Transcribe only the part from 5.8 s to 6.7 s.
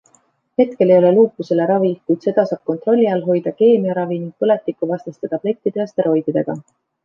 ja steroididega.